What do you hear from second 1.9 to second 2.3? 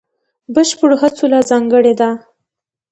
ده.